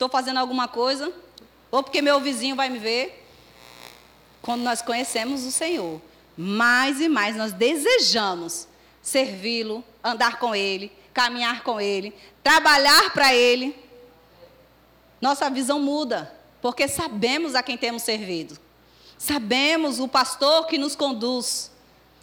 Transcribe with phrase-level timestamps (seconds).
[0.00, 1.12] estou fazendo alguma coisa,
[1.70, 3.22] ou porque meu vizinho vai me ver.
[4.40, 6.00] Quando nós conhecemos o Senhor,
[6.34, 8.66] mais e mais nós desejamos
[9.02, 13.76] servi-lo, andar com Ele, caminhar com Ele, trabalhar para Ele.
[15.20, 18.58] Nossa visão muda, porque sabemos a quem temos servido.
[19.18, 21.70] Sabemos o pastor que nos conduz.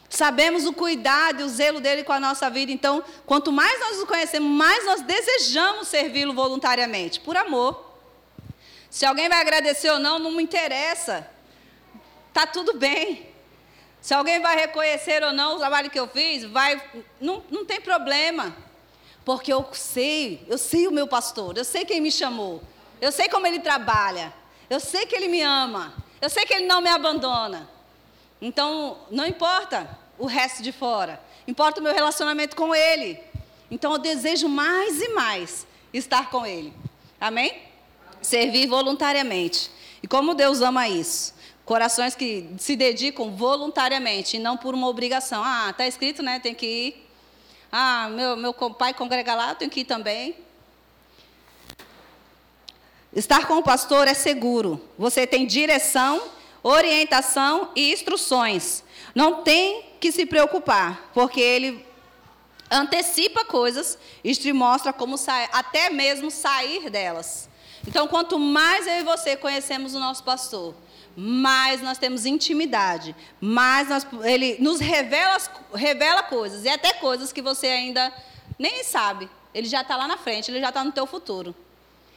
[0.09, 2.71] Sabemos o cuidado e o zelo dele com a nossa vida.
[2.71, 7.95] Então, quanto mais nós o conhecemos, mais nós desejamos servi-lo voluntariamente, por amor.
[8.89, 11.29] Se alguém vai agradecer ou não, não me interessa.
[12.33, 13.27] Tá tudo bem.
[13.99, 16.81] Se alguém vai reconhecer ou não o trabalho que eu fiz, vai,
[17.19, 18.55] não, não tem problema.
[19.25, 22.63] Porque eu sei, eu sei o meu pastor, eu sei quem me chamou,
[23.01, 24.33] eu sei como ele trabalha,
[24.69, 27.69] eu sei que ele me ama, eu sei que ele não me abandona.
[28.41, 33.19] Então, não importa o resto de fora, importa o meu relacionamento com ele.
[33.69, 36.73] Então, eu desejo mais e mais estar com ele.
[37.19, 37.61] Amém?
[38.21, 39.69] Servir voluntariamente.
[40.01, 41.33] E como Deus ama isso?
[41.65, 45.43] Corações que se dedicam voluntariamente e não por uma obrigação.
[45.43, 46.39] Ah, está escrito, né?
[46.39, 47.09] Tem que ir.
[47.71, 50.35] Ah, meu, meu pai congrega lá, tenho que ir também.
[53.13, 54.81] Estar com o pastor é seguro.
[54.97, 56.21] Você tem direção,
[56.63, 58.83] orientação e instruções.
[59.13, 61.85] Não tem que se preocupar, porque ele
[62.69, 67.49] antecipa coisas e te mostra como sair, até mesmo sair delas.
[67.87, 70.75] Então, quanto mais eu e você conhecemos o nosso pastor,
[71.15, 75.37] mais nós temos intimidade, mais nós, ele nos revela,
[75.73, 78.13] revela coisas, e até coisas que você ainda
[78.59, 79.29] nem sabe.
[79.53, 81.55] Ele já está lá na frente, ele já está no teu futuro.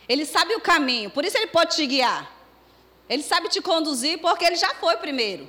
[0.08, 2.30] Ele sabe o caminho, por isso ele pode te guiar.
[3.08, 5.48] Ele sabe te conduzir porque ele já foi primeiro.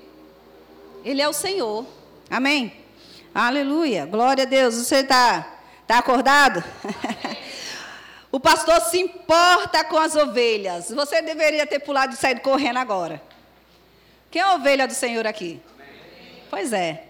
[1.03, 1.85] Ele é o Senhor.
[2.31, 2.71] Amém?
[3.35, 4.05] Aleluia.
[4.05, 4.75] Glória a Deus.
[4.75, 6.63] Você está tá acordado?
[8.31, 10.89] o pastor se importa com as ovelhas.
[10.91, 13.21] Você deveria ter pulado e saído correndo agora.
[14.31, 15.61] Quem é a ovelha do Senhor aqui?
[15.75, 16.43] Amém.
[16.49, 17.03] Pois é.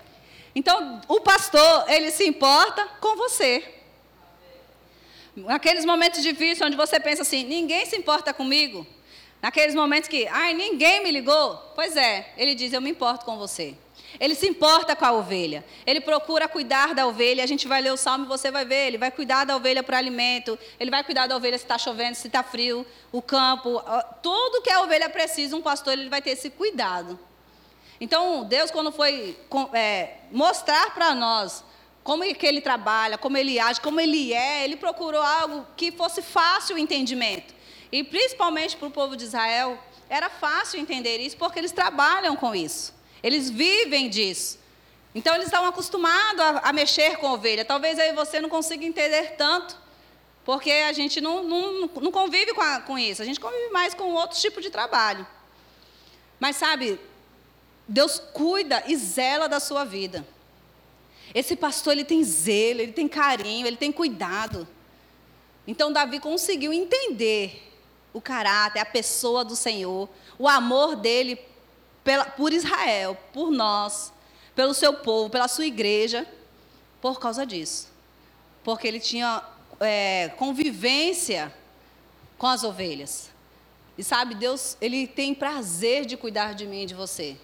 [0.55, 3.63] Então, o pastor, ele se importa com você.
[5.35, 8.87] Naqueles momentos difíceis onde você pensa assim, ninguém se importa comigo.
[9.39, 11.57] Naqueles momentos que, ai, ninguém me ligou.
[11.75, 13.75] Pois é, ele diz, eu me importo com você.
[14.19, 15.65] Ele se importa com a ovelha.
[15.85, 17.43] Ele procura cuidar da ovelha.
[17.43, 18.87] A gente vai ler o salmo e você vai ver.
[18.87, 20.57] Ele vai cuidar da ovelha para alimento.
[20.79, 23.81] Ele vai cuidar da ovelha se está chovendo, se está frio, o campo.
[24.21, 27.19] Tudo que a ovelha precisa, um pastor ele vai ter esse cuidado.
[27.99, 29.37] Então, Deus, quando foi
[29.73, 31.63] é, mostrar para nós
[32.03, 36.21] como que ele trabalha, como ele age, como ele é, ele procurou algo que fosse
[36.21, 37.53] fácil o entendimento.
[37.91, 39.77] E principalmente para o povo de Israel,
[40.09, 42.93] era fácil entender isso porque eles trabalham com isso.
[43.23, 44.59] Eles vivem disso.
[45.13, 47.65] Então eles estão acostumados a, a mexer com ovelha.
[47.65, 49.77] Talvez aí você não consiga entender tanto,
[50.45, 53.21] porque a gente não, não, não convive com, a, com isso.
[53.21, 55.27] A gente convive mais com outro tipo de trabalho.
[56.39, 56.99] Mas sabe,
[57.87, 60.25] Deus cuida e zela da sua vida.
[61.33, 64.67] Esse pastor ele tem zelo, ele tem carinho, ele tem cuidado.
[65.67, 67.69] Então Davi conseguiu entender
[68.13, 71.39] o caráter, a pessoa do Senhor, o amor dele
[72.03, 74.11] pela, por Israel, por nós,
[74.55, 76.27] pelo seu povo, pela sua igreja,
[76.99, 77.89] por causa disso.
[78.63, 79.43] Porque ele tinha
[79.79, 81.53] é, convivência
[82.37, 83.29] com as ovelhas.
[83.97, 87.37] E sabe, Deus, Ele tem prazer de cuidar de mim e de você.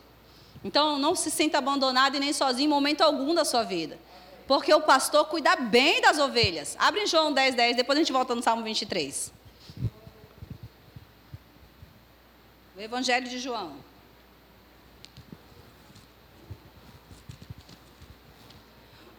[0.64, 4.00] Então, não se sinta abandonado e nem sozinho em momento algum da sua vida.
[4.48, 6.76] Porque o pastor cuida bem das ovelhas.
[6.80, 9.32] Abre em João 10, 10, depois a gente volta no Salmo 23.
[12.76, 13.76] O Evangelho de João.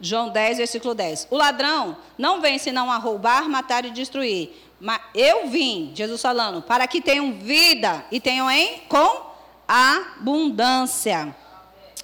[0.01, 1.27] João 10, versículo 10.
[1.29, 4.51] O ladrão não vem senão a roubar, matar e destruir.
[4.79, 9.29] Mas eu vim, Jesus falando, para que tenham vida e tenham em com
[9.67, 11.35] abundância.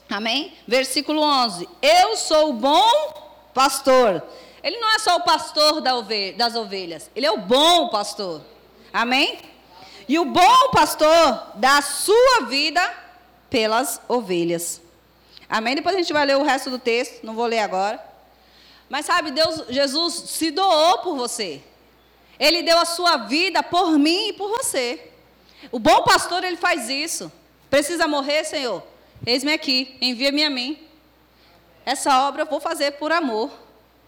[0.10, 0.54] Amém?
[0.68, 1.68] Versículo 11.
[1.82, 4.22] Eu sou o bom pastor.
[4.62, 8.42] Ele não é só o pastor das ovelhas, ele é o bom pastor.
[8.92, 9.40] Amém?
[10.08, 12.82] E o bom pastor dá a sua vida
[13.50, 14.82] pelas ovelhas.
[15.50, 15.76] Amém?
[15.76, 18.04] Depois a gente vai ler o resto do texto, não vou ler agora.
[18.90, 21.62] Mas sabe, Deus, Jesus se doou por você.
[22.40, 25.12] Ele deu a sua vida por mim e por você.
[25.72, 27.32] O bom pastor, ele faz isso.
[27.70, 28.84] Precisa morrer, Senhor?
[29.26, 30.80] Eis-me aqui, envia-me a mim.
[31.86, 33.52] Essa obra eu vou fazer por amor.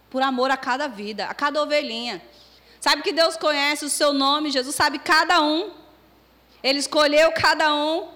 [0.09, 2.21] Por amor a cada vida, a cada ovelhinha.
[2.79, 5.71] Sabe que Deus conhece o seu nome, Jesus sabe cada um.
[6.63, 8.09] Ele escolheu cada um.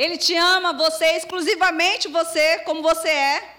[0.00, 3.54] Ele te ama, você, exclusivamente você, como você é.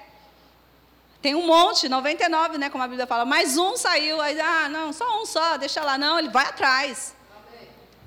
[1.21, 3.23] Tem um monte, 99, né, como a Bíblia fala.
[3.25, 5.99] Mas um saiu, aí, ah, não, só um só, deixa lá.
[5.99, 7.15] Não, ele vai atrás.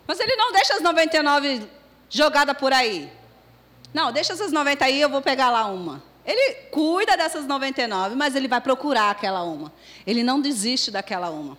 [0.04, 1.70] Mas ele não deixa as 99
[2.10, 3.08] jogadas por aí.
[3.92, 6.02] Não, deixa essas 90 aí, eu vou pegar lá uma.
[6.26, 9.72] Ele cuida dessas 99, mas ele vai procurar aquela uma.
[10.04, 11.56] Ele não desiste daquela uma.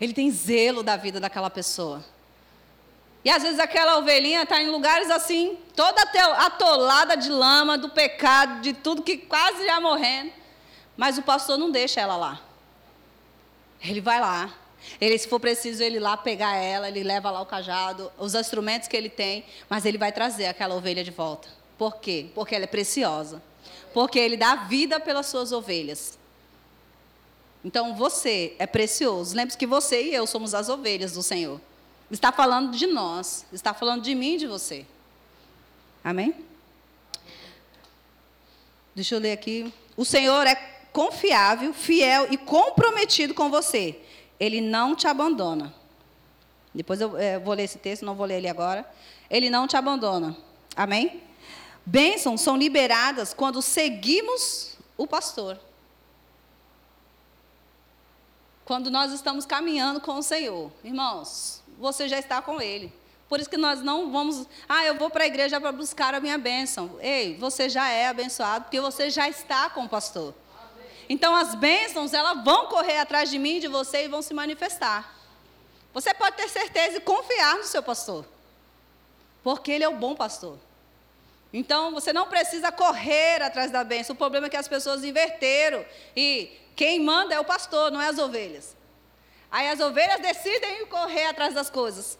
[0.00, 2.04] Ele tem zelo da vida daquela pessoa.
[3.24, 6.02] E às vezes aquela ovelhinha está em lugares assim, toda
[6.44, 10.32] atolada de lama, do pecado, de tudo que quase já morrendo.
[10.96, 12.40] Mas o pastor não deixa ela lá.
[13.80, 14.52] Ele vai lá.
[15.00, 18.88] Ele, se for preciso, ele lá pegar ela, ele leva lá o cajado, os instrumentos
[18.88, 21.48] que ele tem, mas ele vai trazer aquela ovelha de volta.
[21.76, 22.26] Por quê?
[22.34, 23.42] Porque ela é preciosa.
[23.92, 26.18] Porque ele dá vida pelas suas ovelhas.
[27.64, 29.36] Então você é precioso.
[29.36, 31.60] Lembre-se que você e eu somos as ovelhas do Senhor.
[32.10, 34.86] Está falando de nós, está falando de mim e de você.
[36.02, 36.34] Amém?
[38.94, 39.72] Deixa eu ler aqui.
[39.96, 40.54] O Senhor é
[40.92, 44.00] confiável, fiel e comprometido com você.
[44.40, 45.74] Ele não te abandona.
[46.74, 48.88] Depois eu é, vou ler esse texto, não vou ler ele agora.
[49.28, 50.36] Ele não te abandona.
[50.74, 51.22] Amém?
[51.84, 55.58] Bênçãos são liberadas quando seguimos o pastor.
[58.64, 60.70] Quando nós estamos caminhando com o Senhor.
[60.84, 62.92] Irmãos, você já está com Ele.
[63.28, 66.20] Por isso que nós não vamos, ah, eu vou para a igreja para buscar a
[66.20, 66.98] minha bênção.
[67.00, 70.34] Ei, você já é abençoado, porque você já está com o pastor.
[71.08, 75.14] Então as bênçãos, elas vão correr atrás de mim de você e vão se manifestar.
[75.92, 78.24] Você pode ter certeza e confiar no seu pastor.
[79.42, 80.58] Porque ele é o bom pastor.
[81.52, 84.14] Então você não precisa correr atrás da bênção.
[84.14, 85.84] O problema é que as pessoas inverteram.
[86.14, 88.76] E quem manda é o pastor, não é as ovelhas.
[89.50, 92.18] Aí as ovelhas decidem correr atrás das coisas.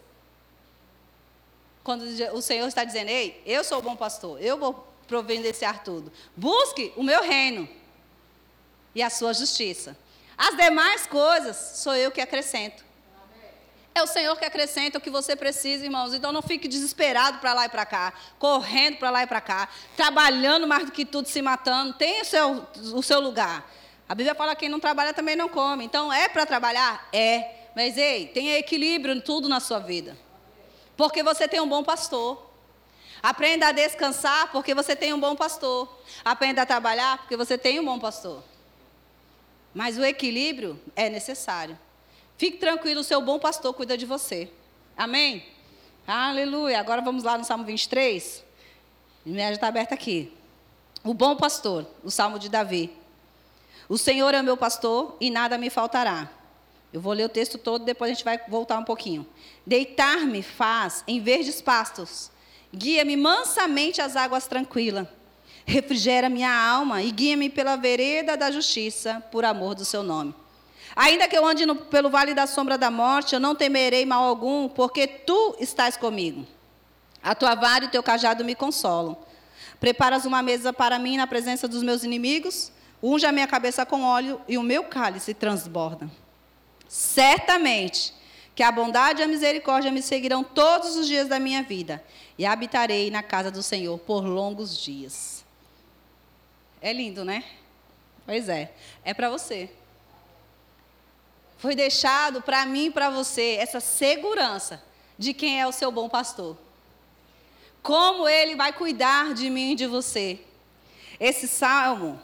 [1.83, 2.03] Quando
[2.33, 6.11] o Senhor está dizendo, ei, eu sou o bom pastor, eu vou providenciar tudo.
[6.35, 7.67] Busque o meu reino
[8.93, 9.97] e a sua justiça.
[10.37, 12.89] As demais coisas sou eu que acrescento.
[13.93, 16.13] É o Senhor que acrescenta o que você precisa, irmãos.
[16.13, 19.67] Então não fique desesperado para lá e para cá, correndo para lá e para cá,
[19.97, 21.93] trabalhando mais do que tudo, se matando.
[21.93, 23.69] Tem o seu, o seu lugar.
[24.09, 25.85] A Bíblia fala que quem não trabalha também não come.
[25.85, 27.07] Então, é para trabalhar?
[27.13, 27.51] É.
[27.75, 30.17] Mas, ei, tenha equilíbrio em tudo na sua vida.
[30.97, 32.49] Porque você tem um bom pastor.
[33.21, 35.87] Aprenda a descansar porque você tem um bom pastor.
[36.25, 38.43] Aprenda a trabalhar porque você tem um bom pastor.
[39.73, 41.77] Mas o equilíbrio é necessário.
[42.37, 44.49] Fique tranquilo, o seu bom pastor cuida de você.
[44.97, 45.45] Amém?
[46.07, 46.79] Aleluia.
[46.79, 48.43] Agora vamos lá no Salmo 23.
[49.25, 50.33] Minha já está aberta aqui.
[51.03, 52.98] O bom pastor, o Salmo de Davi.
[53.89, 56.29] O Senhor é o meu pastor e nada me faltará.
[56.93, 59.25] Eu vou ler o texto todo, depois a gente vai voltar um pouquinho.
[59.65, 62.29] Deitar-me faz em verdes pastos.
[62.71, 65.07] Guia-me mansamente às águas tranquilas.
[65.65, 70.35] Refrigera minha alma e guia-me pela vereda da justiça, por amor do seu nome.
[70.95, 74.23] Ainda que eu ande no, pelo vale da sombra da morte, eu não temerei mal
[74.23, 76.45] algum, porque tu estás comigo.
[77.23, 79.17] A tua vara e o teu cajado me consolam.
[79.79, 82.71] Preparas uma mesa para mim na presença dos meus inimigos.
[83.01, 86.09] Unge a minha cabeça com óleo e o meu cálice transborda.
[86.87, 88.13] Certamente
[88.55, 92.03] que a bondade e a misericórdia me seguirão todos os dias da minha vida,
[92.37, 95.45] e habitarei na casa do Senhor por longos dias.
[96.81, 97.43] É lindo, né?
[98.25, 98.73] Pois é.
[99.03, 99.69] É para você.
[101.57, 104.83] Foi deixado para mim e para você essa segurança
[105.17, 106.57] de quem é o seu bom pastor.
[107.81, 110.39] Como ele vai cuidar de mim e de você.
[111.19, 112.21] Esse salmo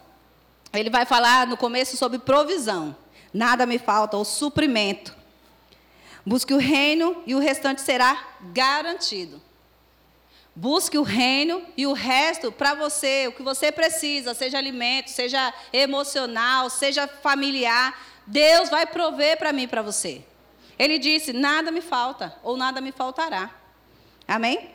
[0.80, 2.96] ele vai falar no começo sobre provisão.
[3.34, 5.16] Nada me falta, o suprimento.
[6.26, 9.42] Busque o reino e o restante será garantido.
[10.56, 15.54] Busque o reino e o resto para você, o que você precisa, seja alimento, seja
[15.74, 17.94] emocional, seja familiar,
[18.26, 20.24] Deus vai prover para mim e para você.
[20.80, 23.54] Ele disse: nada me falta ou nada me faltará.
[24.28, 24.72] Amém?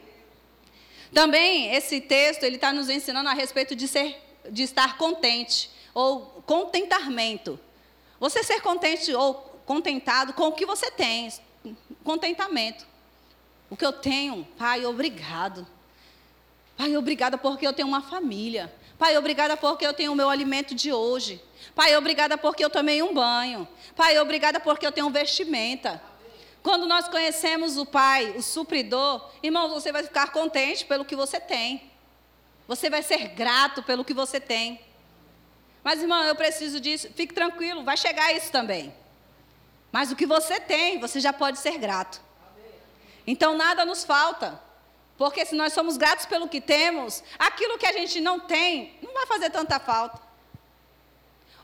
[1.12, 6.42] Também esse texto ele está nos ensinando a respeito de ser, de estar contente ou
[6.46, 7.60] contentamento.
[8.18, 9.34] Você ser contente ou
[9.66, 11.32] contentado com o que você tem.
[12.02, 12.86] Contentamento.
[13.68, 15.66] O que eu tenho, Pai, obrigado.
[16.76, 18.72] Pai, obrigada porque eu tenho uma família.
[18.98, 21.42] Pai, obrigada porque eu tenho o meu alimento de hoje.
[21.74, 23.68] Pai, obrigada porque eu tomei um banho.
[23.94, 26.02] Pai, obrigada porque eu tenho vestimenta.
[26.62, 31.38] Quando nós conhecemos o Pai, o supridor, irmão, você vai ficar contente pelo que você
[31.38, 31.90] tem.
[32.66, 34.80] Você vai ser grato pelo que você tem.
[35.82, 37.08] Mas, irmão, eu preciso disso.
[37.14, 38.94] Fique tranquilo, vai chegar isso também.
[39.90, 42.20] Mas o que você tem, você já pode ser grato.
[43.26, 44.60] Então, nada nos falta.
[45.16, 49.12] Porque se nós somos gratos pelo que temos, aquilo que a gente não tem, não
[49.12, 50.18] vai fazer tanta falta.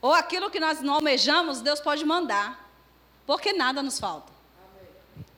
[0.02, 2.70] Ou aquilo que nós não almejamos, Deus pode mandar.
[3.26, 4.32] Porque nada nos falta.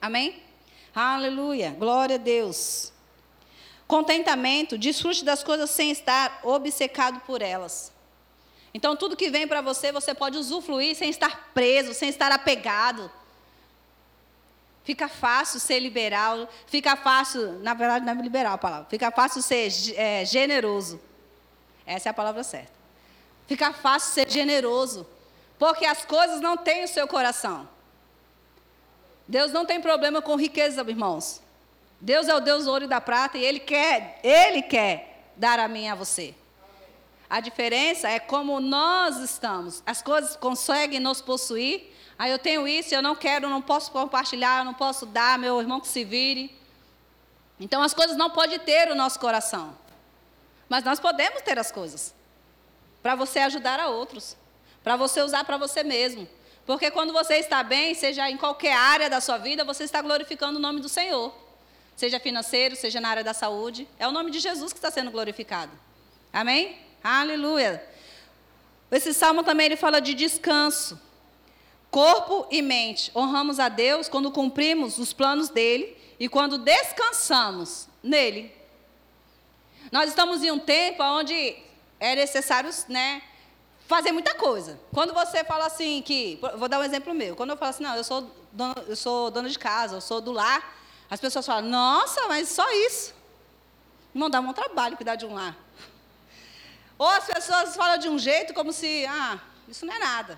[0.01, 0.43] Amém?
[0.93, 1.71] Aleluia.
[1.71, 2.91] Glória a Deus.
[3.87, 7.91] Contentamento, desfrute das coisas sem estar obcecado por elas.
[8.73, 13.11] Então, tudo que vem para você, você pode usufruir sem estar preso, sem estar apegado.
[14.83, 19.41] Fica fácil ser liberal, fica fácil, na verdade não é liberal a palavra, fica fácil
[19.41, 20.99] ser é, generoso.
[21.85, 22.71] Essa é a palavra certa.
[23.47, 25.07] Fica fácil ser generoso,
[25.57, 27.67] porque as coisas não têm o seu coração.
[29.27, 31.41] Deus não tem problema com riqueza, irmãos.
[32.01, 35.67] Deus é o Deus ouro e da prata e Ele quer, Ele quer dar a
[35.67, 36.33] mim a você.
[37.29, 39.83] A diferença é como nós estamos.
[39.85, 41.93] As coisas conseguem nos possuir.
[42.17, 45.79] Aí eu tenho isso, eu não quero, não posso compartilhar, não posso dar, meu irmão
[45.79, 46.57] que se vire.
[47.59, 49.77] Então as coisas não podem ter o nosso coração.
[50.67, 52.15] Mas nós podemos ter as coisas.
[53.01, 54.35] Para você ajudar a outros.
[54.83, 56.27] Para você usar para você mesmo.
[56.65, 60.57] Porque quando você está bem, seja em qualquer área da sua vida, você está glorificando
[60.57, 61.33] o nome do Senhor.
[61.95, 63.87] Seja financeiro, seja na área da saúde.
[63.99, 65.71] É o nome de Jesus que está sendo glorificado.
[66.31, 66.88] Amém?
[67.03, 67.83] Aleluia.
[68.91, 70.99] Esse salmo também ele fala de descanso.
[71.91, 73.11] Corpo e mente.
[73.15, 78.53] Honramos a Deus quando cumprimos os planos dele e quando descansamos nele.
[79.91, 81.55] Nós estamos em um tempo onde
[81.99, 83.21] é necessário, né,
[83.87, 84.79] fazer muita coisa.
[84.93, 87.35] Quando você fala assim que, vou dar um exemplo meu.
[87.35, 90.21] Quando eu falo assim, não, eu sou dona, eu sou dona de casa, eu sou
[90.21, 90.77] do lar,
[91.09, 93.15] as pessoas falam, nossa, mas só isso.
[94.13, 95.57] Não dá um trabalho cuidar de um lar.
[96.99, 99.39] Ou as pessoas falam de um jeito como se, ah,
[99.69, 100.37] isso não é nada.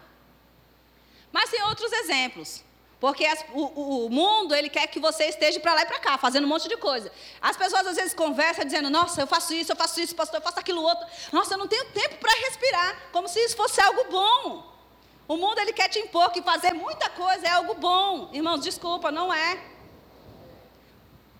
[1.31, 2.63] Mas tem outros exemplos.
[2.99, 6.19] Porque as, o, o, mundo, ele quer que você esteja para lá e para cá,
[6.19, 7.11] fazendo um monte de coisa.
[7.41, 10.43] As pessoas às vezes conversam dizendo, nossa, eu faço isso, eu faço isso, pastor, eu
[10.43, 11.03] faço aquilo outro.
[11.31, 13.09] Nossa, eu não tenho tempo para respirar.
[13.11, 14.71] Como se isso fosse algo bom.
[15.27, 18.29] O mundo, ele quer te impor que fazer muita coisa é algo bom.
[18.33, 19.70] Irmãos, desculpa, não é.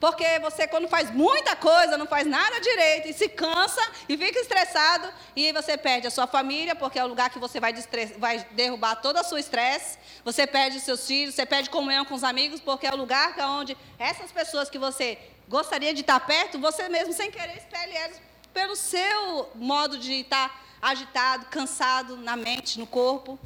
[0.01, 3.79] Porque você, quando faz muita coisa, não faz nada direito, e se cansa,
[4.10, 7.60] e fica estressado, e você perde a sua família, porque é o lugar que você
[7.60, 7.72] vai,
[8.17, 10.00] vai derrubar todo o seu estresse.
[10.25, 13.46] Você perde seus filhos, você perde comunhão com os amigos, porque é o lugar é
[13.46, 18.20] onde essas pessoas que você gostaria de estar perto, você mesmo, sem querer, espelhe elas
[18.51, 23.38] pelo seu modo de estar agitado, cansado na mente, no corpo.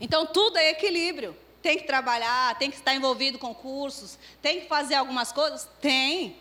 [0.00, 1.36] Então, tudo é equilíbrio.
[1.62, 5.68] Tem que trabalhar, tem que estar envolvido com cursos, tem que fazer algumas coisas?
[5.80, 6.36] Tem.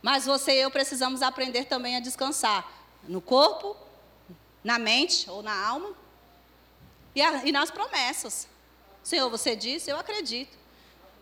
[0.00, 2.66] Mas você e eu precisamos aprender também a descansar
[3.06, 3.76] no corpo,
[4.62, 5.92] na mente ou na alma
[7.14, 8.48] e, a, e nas promessas.
[9.02, 10.56] Senhor, você disse, eu acredito.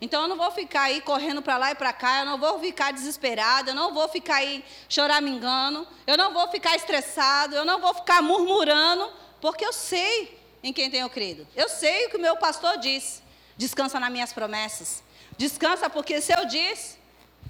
[0.00, 2.58] Então eu não vou ficar aí correndo para lá e para cá, eu não vou
[2.58, 7.80] ficar desesperado, eu não vou ficar aí choramingando, eu não vou ficar estressado, eu não
[7.80, 11.46] vou ficar murmurando, porque eu sei em quem tenho crido.
[11.56, 13.22] Eu sei o que o meu pastor diz.
[13.56, 15.02] Descansa nas minhas promessas.
[15.36, 16.98] Descansa porque se eu diz,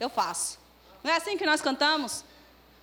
[0.00, 0.58] eu faço.
[1.02, 2.24] Não é assim que nós cantamos?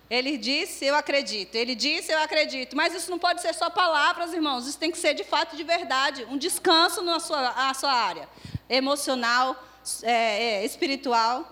[0.08, 1.54] Ele disse, eu acredito.
[1.54, 2.76] Ele disse, eu acredito.
[2.76, 4.66] Mas isso não pode ser só palavras, irmãos.
[4.66, 6.24] Isso tem que ser de fato de verdade.
[6.28, 8.28] Um descanso na sua, na sua área
[8.68, 9.56] emocional,
[10.02, 11.48] é, é, espiritual.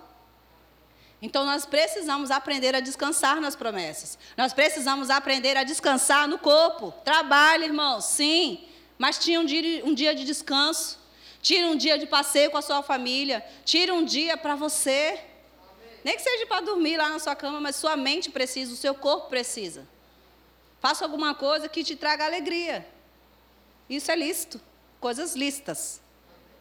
[1.20, 4.18] Então nós precisamos aprender a descansar nas promessas.
[4.36, 6.92] Nós precisamos aprender a descansar no corpo.
[7.04, 8.67] Trabalhe, irmãos, sim.
[8.98, 10.98] Mas tire um dia, um dia de descanso.
[11.40, 13.44] Tire um dia de passeio com a sua família.
[13.64, 15.20] Tire um dia para você.
[16.04, 18.94] Nem que seja para dormir lá na sua cama, mas sua mente precisa, o seu
[18.94, 19.86] corpo precisa.
[20.80, 22.86] Faça alguma coisa que te traga alegria.
[23.88, 24.60] Isso é lícito.
[25.00, 26.00] Coisas listas.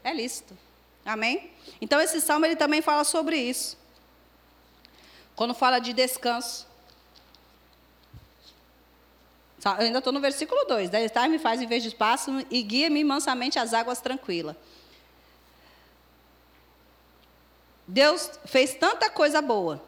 [0.04, 0.58] É lícito.
[1.06, 1.52] Amém?
[1.80, 3.78] Então esse salmo ele também fala sobre isso.
[5.36, 6.67] Quando fala de descanso.
[9.76, 10.90] Eu ainda estou no versículo 2.
[10.90, 14.56] Deitar me faz em vez de espaço e guia-me mansamente às águas tranquilas.
[17.88, 19.82] Deus fez tanta coisa boa.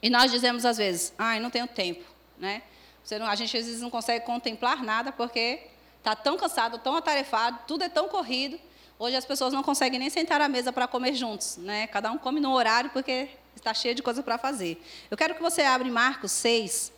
[0.00, 2.04] E nós dizemos às vezes, ai, não tenho tempo.
[2.38, 2.62] Né?
[3.18, 5.60] Não, a gente às vezes não consegue contemplar nada porque
[5.98, 8.58] está tão cansado, tão atarefado, tudo é tão corrido.
[8.98, 11.56] Hoje as pessoas não conseguem nem sentar à mesa para comer juntos.
[11.56, 11.86] Né?
[11.88, 14.82] Cada um come no horário porque está cheio de coisa para fazer.
[15.10, 16.95] Eu quero que você abra Marcos 6.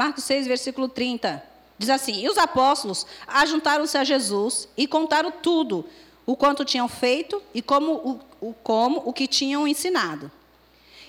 [0.00, 1.44] Marcos 6, versículo 30.
[1.78, 5.84] Diz assim: E os apóstolos ajuntaram-se a Jesus e contaram tudo,
[6.24, 7.92] o quanto tinham feito e como
[8.40, 10.32] o, o, como, o que tinham ensinado.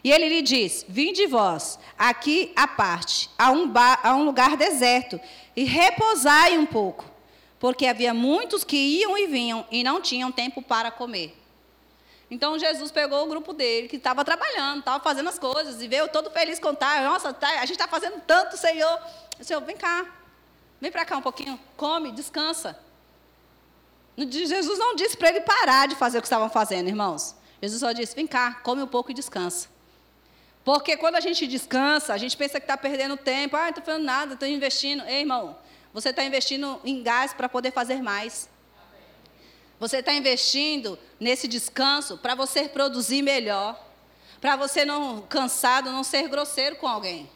[0.04, 4.58] E ele lhe diz: Vinde vós, aqui à parte, a um, bar, a um lugar
[4.58, 5.18] deserto,
[5.56, 7.06] e repousai um pouco,
[7.62, 11.41] porque havia muitos que iam e vinham e não tinham tempo para comer.
[12.32, 16.08] Então Jesus pegou o grupo dele, que estava trabalhando, estava fazendo as coisas, e veio
[16.08, 19.00] todo feliz contar: Nossa, tá, a gente está fazendo tanto, Senhor.
[19.38, 20.06] O Senhor, vem cá,
[20.80, 22.80] vem para cá um pouquinho, come, descansa.
[24.18, 27.36] Jesus não disse para ele parar de fazer o que estavam fazendo, irmãos.
[27.62, 29.68] Jesus só disse: vem cá, come um pouco e descansa.
[30.64, 33.58] Porque quando a gente descansa, a gente pensa que está perdendo tempo.
[33.58, 35.04] Ah, estou fazendo nada, estou investindo.
[35.04, 35.58] Ei, irmão,
[35.94, 38.48] você está investindo em gás para poder fazer mais.
[39.82, 43.84] Você está investindo nesse descanso para você produzir melhor.
[44.40, 47.28] Para você não, cansado, não ser grosseiro com alguém.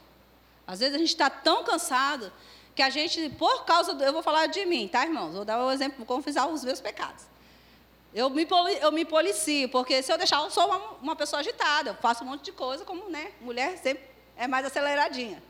[0.67, 2.31] Às vezes a gente está tão cansado
[2.75, 4.03] que a gente, por causa do.
[4.03, 5.33] Eu vou falar de mim, tá, irmãos?
[5.33, 7.23] Vou dar um exemplo, vou confessar os meus pecados.
[8.13, 8.47] Eu me,
[8.79, 12.23] eu me policio, porque se eu deixar, eu sou uma, uma pessoa agitada, eu faço
[12.23, 14.03] um monte de coisa, como né, mulher sempre
[14.37, 15.41] é mais aceleradinha.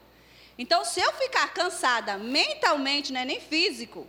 [0.57, 4.07] Então, se eu ficar cansada mentalmente, não é nem físico,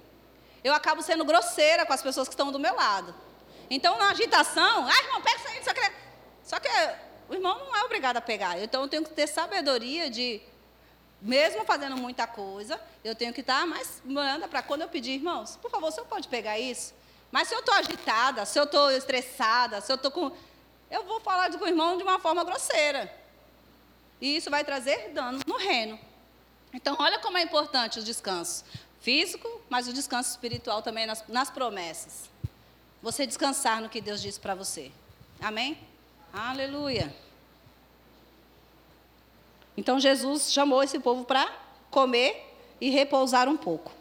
[0.67, 3.15] eu acabo sendo grosseira com as pessoas que estão do meu lado.
[3.71, 5.93] Então, na agitação, ah, irmão, pega isso aí, só que,
[6.43, 6.69] só que
[7.29, 8.61] o irmão não é obrigado a pegar.
[8.61, 10.41] Então, eu tenho que ter sabedoria de,
[11.23, 15.57] mesmo fazendo muita coisa, eu tenho que estar mais morando para quando eu pedir, irmãos,
[15.57, 16.93] por favor, o senhor pode pegar isso?
[17.31, 20.33] Mas se eu estou agitada, se eu estou estressada, se eu estou com.
[20.91, 23.13] Eu vou falar com o irmão de uma forma grosseira.
[24.21, 25.99] E isso vai trazer danos no reino.
[26.73, 28.65] Então, olha como é importante o descanso
[29.07, 32.29] físico, mas o descanso espiritual também nas, nas promessas.
[33.01, 34.91] Você descansar no que Deus disse para você.
[35.41, 35.79] Amém?
[36.33, 37.15] Aleluia.
[39.77, 41.47] Então, Jesus chamou esse povo para
[41.89, 43.93] comer e repousar um pouco.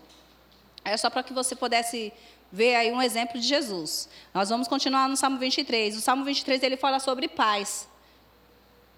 [0.83, 2.11] É só para que você pudesse
[2.51, 4.09] ver aí um exemplo de Jesus.
[4.33, 5.97] Nós vamos continuar no Salmo 23.
[5.97, 7.87] O Salmo 23 ele fala sobre paz.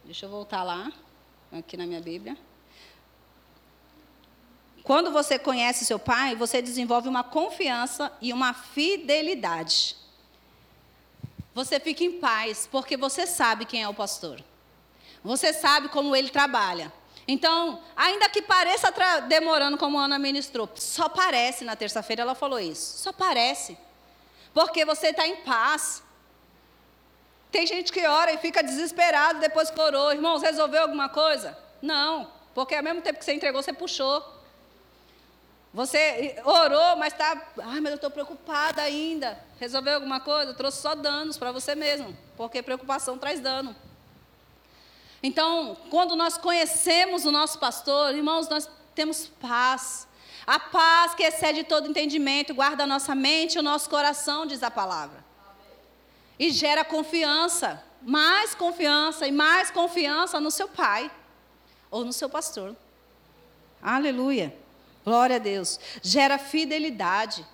[0.06, 0.90] Deixa eu voltar lá,
[1.52, 2.38] aqui na minha Bíblia.
[4.88, 9.98] Quando você conhece seu pai, você desenvolve uma confiança e uma fidelidade.
[11.54, 14.42] Você fica em paz, porque você sabe quem é o pastor.
[15.22, 16.90] Você sabe como ele trabalha.
[17.28, 18.90] Então, ainda que pareça
[19.28, 23.78] demorando, como a Ana ministrou, só parece, na terça-feira ela falou isso, só parece.
[24.54, 26.02] Porque você está em paz.
[27.52, 30.14] Tem gente que ora e fica desesperado depois que orou.
[30.14, 31.58] Irmãos, resolveu alguma coisa?
[31.82, 34.37] Não, porque ao mesmo tempo que você entregou, você puxou.
[35.74, 37.50] Você orou, mas está.
[37.64, 39.38] Ai, mas eu estou preocupada ainda.
[39.60, 40.54] Resolveu alguma coisa?
[40.54, 43.76] Trouxe só danos para você mesmo, porque preocupação traz dano.
[45.22, 50.08] Então, quando nós conhecemos o nosso pastor, irmãos, nós temos paz.
[50.46, 54.64] A paz que excede todo entendimento, guarda a nossa mente e o nosso coração, diz
[54.64, 55.26] a palavra.
[56.40, 61.12] E gera confiança, mais confiança e mais confiança no seu pai
[61.92, 62.76] ou no seu pastor.
[63.82, 64.56] Aleluia.
[65.08, 65.80] Glória a Deus.
[66.04, 67.46] Gera fidelidade.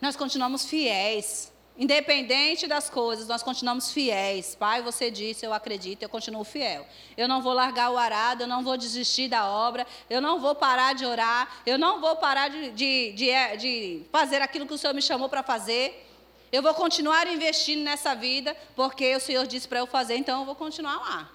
[0.00, 1.52] Nós continuamos fiéis.
[1.76, 4.54] Independente das coisas, nós continuamos fiéis.
[4.54, 6.86] Pai, você disse, eu acredito, eu continuo fiel.
[7.16, 10.54] Eu não vou largar o arado, eu não vou desistir da obra, eu não vou
[10.54, 14.74] parar de orar, eu não vou parar de, de, de, é, de fazer aquilo que
[14.74, 16.08] o Senhor me chamou para fazer.
[16.52, 20.46] Eu vou continuar investindo nessa vida, porque o Senhor disse para eu fazer, então eu
[20.46, 21.30] vou continuar lá.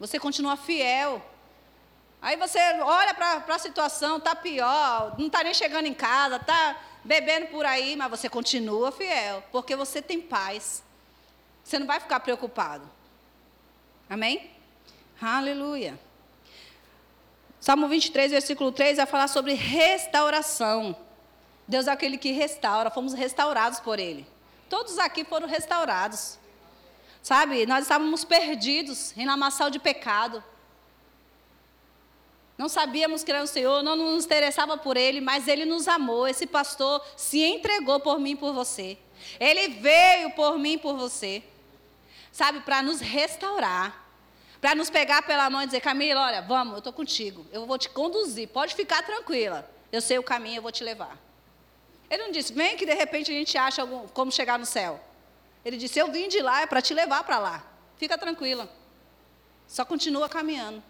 [0.00, 1.22] Você continua fiel.
[2.24, 6.74] Aí você olha para a situação, está pior, não está nem chegando em casa, está
[7.04, 10.82] bebendo por aí, mas você continua fiel, porque você tem paz.
[11.62, 12.90] Você não vai ficar preocupado.
[14.08, 14.50] Amém?
[15.20, 16.00] Aleluia.
[17.60, 20.96] Salmo 23, versículo 3 vai falar sobre restauração.
[21.68, 24.26] Deus é aquele que restaura, fomos restaurados por Ele.
[24.70, 26.38] Todos aqui foram restaurados.
[27.22, 30.42] Sabe, nós estávamos perdidos em lamaçal de pecado.
[32.56, 36.28] Não sabíamos que era o Senhor, não nos interessava por Ele, mas Ele nos amou.
[36.28, 38.96] Esse pastor se entregou por mim e por você.
[39.40, 41.42] Ele veio por mim e por você.
[42.30, 44.02] Sabe, para nos restaurar.
[44.60, 47.44] Para nos pegar pela mão e dizer, Camila, olha, vamos, eu estou contigo.
[47.52, 48.48] Eu vou te conduzir.
[48.48, 49.68] Pode ficar tranquila.
[49.90, 51.18] Eu sei o caminho, eu vou te levar.
[52.08, 55.00] Ele não disse, vem que de repente a gente acha algum, como chegar no céu.
[55.64, 57.64] Ele disse, eu vim de lá, é para te levar para lá.
[57.96, 58.68] Fica tranquila.
[59.66, 60.82] Só continua caminhando.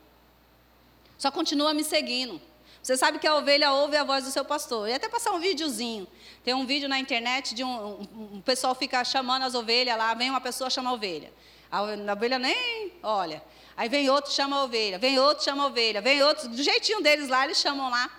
[1.18, 2.40] Só continua me seguindo.
[2.82, 4.88] Você sabe que a ovelha ouve a voz do seu pastor.
[4.88, 6.06] E até passar um videozinho.
[6.44, 10.12] Tem um vídeo na internet de um, um, um pessoal fica chamando as ovelhas lá,
[10.12, 11.32] vem uma pessoa chama a ovelha.
[11.70, 13.42] A, ovelha nem olha.
[13.76, 17.00] Aí vem outro chama a ovelha, vem outro chama a ovelha, vem outro, do jeitinho
[17.00, 18.10] deles lá, eles chamam lá.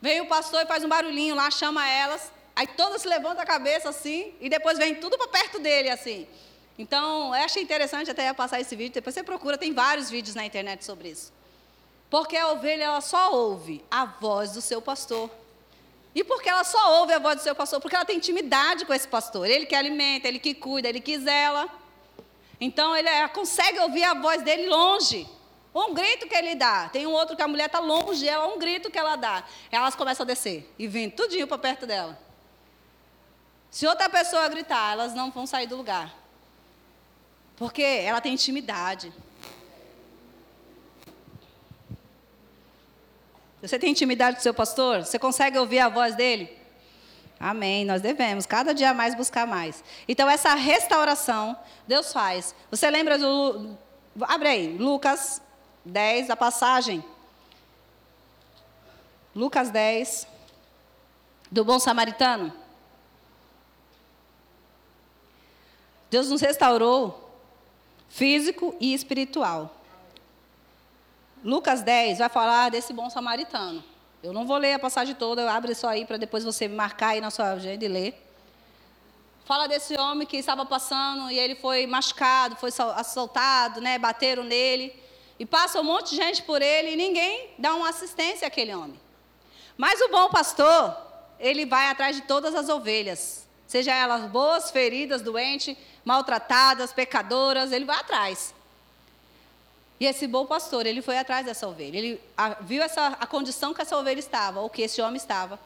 [0.00, 2.32] Vem o pastor e faz um barulhinho lá, chama elas.
[2.56, 6.26] Aí todas se levantam a cabeça assim, e depois vem tudo para perto dele assim.
[6.78, 10.44] Então, eu achei interessante até passar esse vídeo, depois você procura, tem vários vídeos na
[10.44, 11.35] internet sobre isso.
[12.08, 15.30] Porque a ovelha ela só ouve a voz do seu pastor.
[16.14, 17.80] E por que ela só ouve a voz do seu pastor?
[17.80, 19.46] Porque ela tem intimidade com esse pastor.
[19.46, 21.68] Ele que alimenta, ele que cuida, ele que zela.
[22.60, 25.28] Então ele é, consegue ouvir a voz dele longe.
[25.74, 26.88] Um grito que ele dá.
[26.88, 29.44] Tem um outro que a mulher está longe, ela um grito que ela dá.
[29.70, 32.18] Elas começam a descer e vem tudinho para perto dela.
[33.70, 36.14] Se outra pessoa gritar, elas não vão sair do lugar.
[37.56, 39.12] Porque ela tem intimidade.
[43.66, 45.04] Você tem intimidade com seu pastor?
[45.04, 46.56] Você consegue ouvir a voz dele?
[47.38, 47.84] Amém.
[47.84, 49.82] Nós devemos cada dia mais buscar mais.
[50.06, 52.54] Então, essa restauração, Deus faz.
[52.70, 53.76] Você lembra do.
[54.22, 55.42] Abre aí, Lucas
[55.84, 57.04] 10, a passagem.
[59.34, 60.26] Lucas 10,
[61.50, 62.52] do bom samaritano.
[66.10, 67.30] Deus nos restaurou
[68.08, 69.75] físico e espiritual.
[71.46, 73.84] Lucas 10 vai falar desse bom samaritano.
[74.20, 77.20] Eu não vou ler a passagem toda, abro isso aí para depois você marcar aí
[77.20, 78.20] na sua agenda e ler.
[79.44, 84.92] Fala desse homem que estava passando e ele foi machucado, foi assaltado, né, bateram nele.
[85.38, 88.98] E passa um monte de gente por ele e ninguém dá uma assistência àquele homem.
[89.76, 90.96] Mas o bom pastor,
[91.38, 97.84] ele vai atrás de todas as ovelhas, seja elas boas, feridas, doentes, maltratadas, pecadoras, ele
[97.84, 98.55] vai atrás.
[99.98, 101.96] E esse bom pastor, ele foi atrás dessa ovelha.
[101.96, 102.20] Ele
[102.62, 105.58] viu essa, a condição que essa ovelha estava, ou que esse homem estava.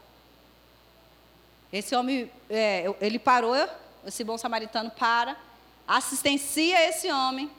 [1.73, 3.55] Esse homem, é, ele parou,
[4.07, 5.37] esse bom samaritano para,
[5.87, 7.51] assistencia esse homem,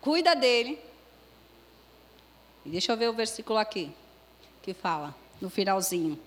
[0.00, 0.78] cuida dele.
[2.66, 3.92] E deixa eu ver o versículo aqui,
[4.62, 6.18] que fala, no finalzinho.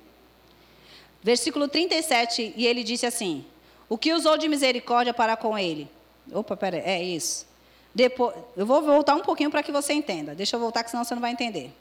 [1.21, 3.45] Versículo 37, e ele disse assim:
[3.89, 5.89] O que usou de misericórdia para com ele?
[6.31, 7.45] Opa, peraí, é isso.
[7.95, 10.35] Depois, eu vou voltar um pouquinho para que você entenda.
[10.35, 11.71] Deixa eu voltar, que senão você não vai entender.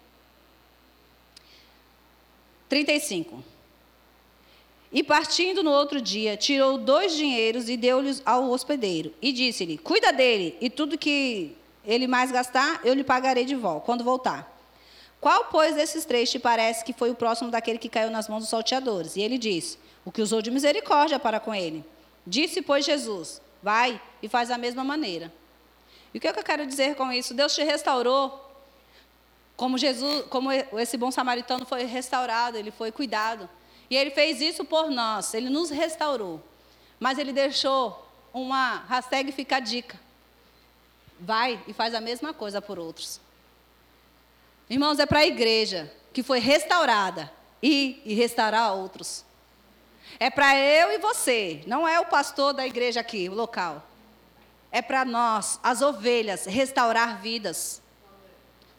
[2.69, 3.43] 35.
[4.93, 9.13] E partindo no outro dia, tirou dois dinheiros e deu-lhes ao hospedeiro.
[9.21, 13.85] E disse-lhe: Cuida dele, e tudo que ele mais gastar, eu lhe pagarei de volta,
[13.85, 14.53] quando voltar.
[15.21, 18.41] Qual, pois, desses três te parece que foi o próximo daquele que caiu nas mãos
[18.41, 19.17] dos salteadores?
[19.17, 21.85] E ele disse: O que usou de misericórdia para com ele.
[22.25, 25.33] Disse, pois, Jesus: Vai e faz a mesma maneira.
[26.15, 27.35] E o que, é que eu quero dizer com isso?
[27.35, 28.41] Deus te restaurou,
[29.57, 33.51] como Jesus, como esse bom samaritano foi restaurado, ele foi cuidado.
[33.91, 36.41] E ele fez isso por nós, ele nos restaurou.
[37.01, 40.01] Mas ele deixou uma hashtag fica a dica.
[41.19, 43.21] Vai e faz a mesma coisa por outros.
[44.71, 49.25] Irmãos, é para a igreja que foi restaurada ir e restaurar outros.
[50.21, 53.85] É para eu e você, não é o pastor da igreja aqui, o local
[54.75, 57.81] é para nós, as ovelhas, restaurar vidas.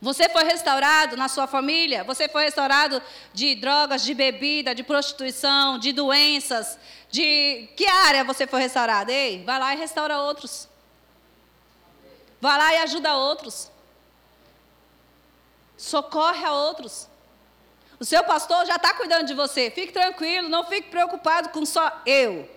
[0.01, 2.03] Você foi restaurado na sua família?
[2.03, 3.01] Você foi restaurado
[3.33, 6.77] de drogas, de bebida, de prostituição, de doenças?
[7.09, 9.09] De que área você foi restaurado?
[9.09, 10.67] Ei, vai lá e restaura outros.
[12.41, 13.71] Vai lá e ajuda outros.
[15.77, 17.07] Socorre a outros.
[17.97, 19.71] O seu pastor já está cuidando de você.
[19.71, 22.53] Fique tranquilo, não fique preocupado com só eu.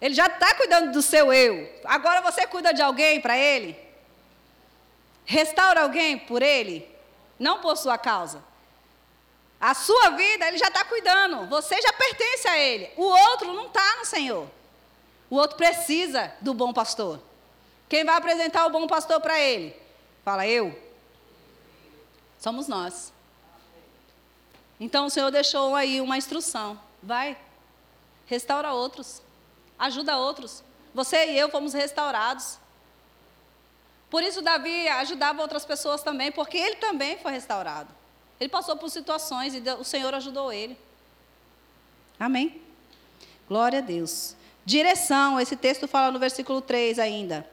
[0.00, 1.72] Ele já está cuidando do seu eu.
[1.84, 3.76] Agora você cuida de alguém para ele?
[5.24, 6.88] Restaura alguém por ele?
[7.38, 8.42] Não por sua causa.
[9.60, 11.46] A sua vida, ele já está cuidando.
[11.48, 12.90] Você já pertence a ele.
[12.96, 14.46] O outro não está no Senhor.
[15.30, 17.20] O outro precisa do bom pastor.
[17.88, 19.74] Quem vai apresentar o bom pastor para ele?
[20.22, 20.78] Fala, eu.
[22.38, 23.12] Somos nós.
[24.78, 26.78] Então o Senhor deixou aí uma instrução.
[27.02, 27.36] Vai,
[28.26, 29.22] restaura outros
[29.78, 30.62] ajuda outros.
[30.94, 32.58] Você e eu fomos restaurados.
[34.10, 37.92] Por isso, Davi ajudava outras pessoas também, porque ele também foi restaurado.
[38.38, 40.78] Ele passou por situações e o Senhor ajudou ele.
[42.18, 42.60] Amém?
[43.48, 44.36] Glória a Deus.
[44.64, 47.48] Direção, esse texto fala no versículo 3 ainda.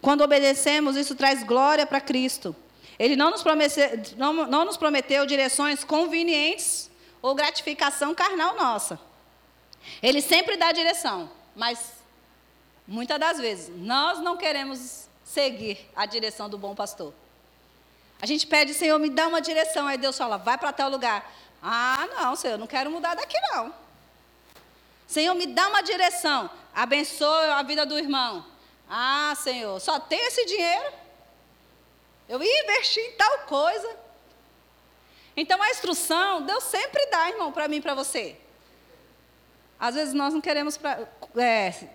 [0.00, 2.54] Quando obedecemos, isso traz glória para Cristo.
[2.98, 8.98] Ele não nos, prometeu, não, não nos prometeu direções convenientes ou gratificação carnal nossa.
[10.02, 11.30] Ele sempre dá direção.
[11.56, 11.94] Mas
[12.86, 17.14] muitas das vezes nós não queremos seguir a direção do bom pastor.
[18.20, 19.86] A gente pede, Senhor, me dá uma direção.
[19.86, 21.28] Aí Deus fala, vai para tal lugar.
[21.62, 23.74] Ah, não, Senhor, não quero mudar daqui não.
[25.06, 26.50] Senhor, me dá uma direção.
[26.74, 28.44] Abençoe a vida do irmão.
[28.88, 30.92] Ah, Senhor, só tem esse dinheiro.
[32.28, 33.96] Eu ia investir em tal coisa.
[35.36, 38.36] Então a instrução, Deus sempre dá, irmão, para mim e para você.
[39.78, 41.88] Às vezes nós não queremos pra, é,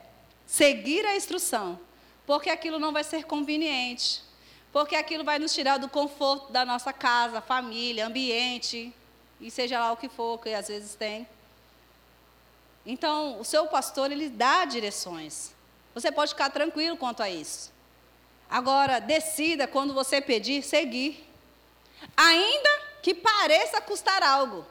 [0.46, 1.80] seguir a instrução,
[2.26, 4.22] porque aquilo não vai ser conveniente,
[4.72, 8.94] porque aquilo vai nos tirar do conforto da nossa casa, família, ambiente,
[9.40, 11.28] e seja lá o que for, que às vezes tem.
[12.86, 15.54] Então, o seu pastor, ele dá direções.
[15.94, 17.72] Você pode ficar tranquilo quanto a isso.
[18.50, 21.28] Agora, decida quando você pedir, seguir.
[22.16, 22.70] Ainda
[23.02, 24.66] que pareça custar algo.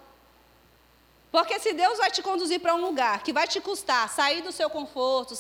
[1.30, 4.50] Porque se Deus vai te conduzir para um lugar que vai te custar sair do
[4.50, 5.34] seu conforto,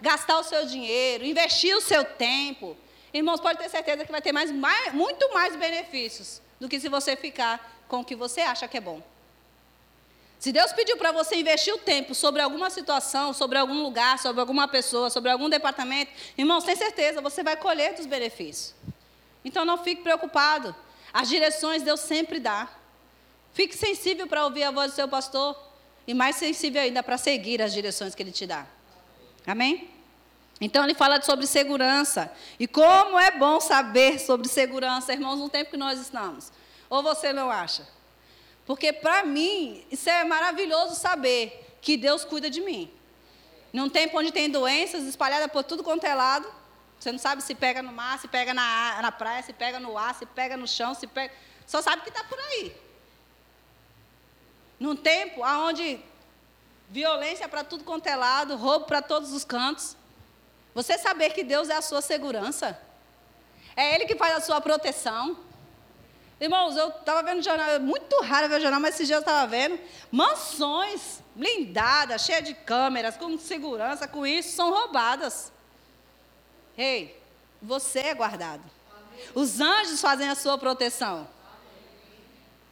[0.00, 2.76] gastar o seu dinheiro, investir o seu tempo,
[3.12, 6.88] irmãos, pode ter certeza que vai ter mais, mais, muito mais benefícios do que se
[6.88, 9.02] você ficar com o que você acha que é bom.
[10.38, 14.40] Se Deus pediu para você investir o tempo sobre alguma situação, sobre algum lugar, sobre
[14.40, 18.74] alguma pessoa, sobre algum departamento, irmãos, tem certeza, você vai colher dos benefícios.
[19.44, 20.74] Então não fique preocupado.
[21.12, 22.68] As direções Deus sempre dá.
[23.52, 25.56] Fique sensível para ouvir a voz do seu pastor
[26.06, 28.66] e mais sensível ainda para seguir as direções que ele te dá.
[29.46, 29.90] Amém?
[30.60, 32.32] Então ele fala sobre segurança.
[32.58, 36.52] E como é bom saber sobre segurança, irmãos, no tempo que nós estamos.
[36.88, 37.86] Ou você não acha?
[38.64, 42.90] Porque para mim, isso é maravilhoso saber que Deus cuida de mim.
[43.72, 46.46] Num tempo onde tem doenças espalhadas por tudo quanto é lado,
[46.98, 49.98] você não sabe se pega no mar, se pega na, na praia, se pega no
[49.98, 51.34] ar, se pega no chão, se pega.
[51.66, 52.72] Só sabe que está por aí.
[54.82, 56.00] Num tempo onde
[56.90, 59.96] violência para tudo quanto é lado, roubo para todos os cantos.
[60.74, 62.76] Você saber que Deus é a sua segurança.
[63.76, 65.38] É Ele que faz a sua proteção.
[66.40, 69.46] Irmãos, eu estava vendo jornal, é muito raro ver jornal, mas esses dias eu estava
[69.46, 69.78] vendo.
[70.10, 75.52] Mansões blindadas, cheias de câmeras, com segurança, com isso, são roubadas.
[76.76, 77.22] Ei,
[77.62, 78.64] você é guardado.
[79.32, 81.28] Os anjos fazem a sua proteção.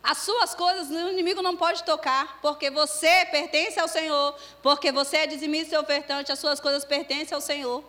[0.02, 5.18] As suas coisas o inimigo não pode tocar, porque você pertence ao Senhor, porque você
[5.18, 7.84] é dizimista e ofertante, as suas coisas pertencem ao Senhor.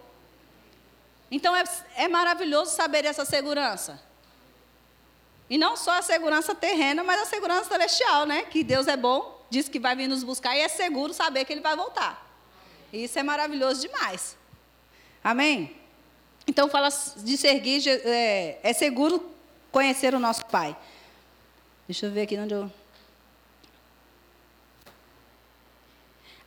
[1.29, 1.63] Então é,
[1.95, 4.01] é maravilhoso saber essa segurança.
[5.49, 8.43] E não só a segurança terrena, mas a segurança celestial, né?
[8.43, 11.53] Que Deus é bom, diz que vai vir nos buscar e é seguro saber que
[11.53, 12.25] Ele vai voltar.
[12.91, 14.37] E isso é maravilhoso demais.
[15.23, 15.75] Amém?
[16.45, 19.31] Então fala de seguir, é, é seguro
[19.71, 20.75] conhecer o nosso Pai.
[21.91, 22.71] Deixa eu ver aqui onde eu.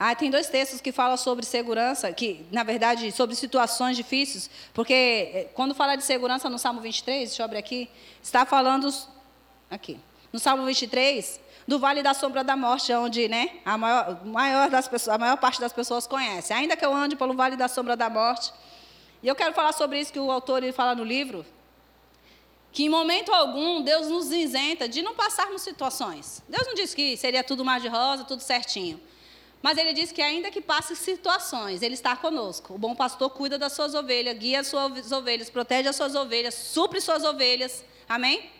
[0.00, 4.94] Ah, tem dois textos que falam sobre segurança, que, na verdade, sobre situações difíceis, porque
[4.94, 7.90] eh, quando fala de segurança no Salmo 23, deixa eu abrir aqui,
[8.22, 8.88] está falando,
[9.70, 10.00] aqui,
[10.32, 14.88] no Salmo 23, do Vale da Sombra da Morte, onde né, a, maior, maior das
[14.88, 16.54] pessoas, a maior parte das pessoas conhece.
[16.54, 18.50] Ainda que eu ande pelo Vale da Sombra da Morte,
[19.22, 21.44] e eu quero falar sobre isso que o autor ele fala no livro,
[22.74, 26.42] que em momento algum Deus nos isenta de não passarmos situações.
[26.48, 29.00] Deus não disse que seria tudo mar de rosa, tudo certinho.
[29.62, 32.74] Mas ele diz que ainda que passe situações, ele está conosco.
[32.74, 36.52] O bom pastor cuida das suas ovelhas, guia as suas ovelhas, protege as suas ovelhas,
[36.52, 37.84] supre suas ovelhas.
[38.08, 38.50] Amém?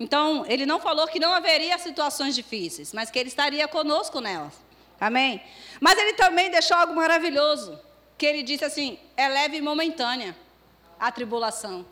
[0.00, 4.54] Então, ele não falou que não haveria situações difíceis, mas que ele estaria conosco nelas.
[4.98, 5.42] Amém?
[5.78, 7.78] Mas ele também deixou algo maravilhoso,
[8.16, 10.34] que ele disse assim: é leve e momentânea
[10.98, 11.84] a tribulação.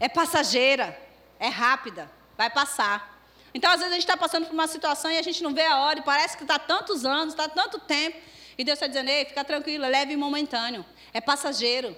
[0.00, 0.98] É passageira,
[1.38, 3.20] é rápida, vai passar.
[3.52, 5.66] Então, às vezes, a gente está passando por uma situação e a gente não vê
[5.66, 8.16] a hora, e parece que está tantos anos, está tanto tempo.
[8.56, 11.96] E Deus está dizendo, ei, fica tranquilo, é leve e momentâneo, é passageiro.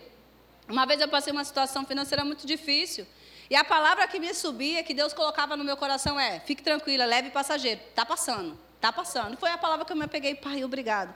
[0.68, 3.06] Uma vez eu passei uma situação financeira muito difícil.
[3.50, 7.04] E a palavra que me subia, que Deus colocava no meu coração é: fique tranquila,
[7.04, 7.80] leve e passageiro.
[7.90, 9.36] Está passando, está passando.
[9.36, 11.14] Foi a palavra que eu me peguei, pai, obrigado.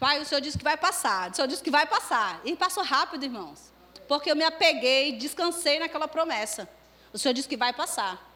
[0.00, 1.30] Pai, o Senhor disse que vai passar.
[1.30, 2.40] O Senhor disse que vai passar.
[2.44, 3.72] E passou rápido, irmãos.
[4.08, 6.68] Porque eu me apeguei, descansei naquela promessa.
[7.12, 8.26] O Senhor disse que vai passar.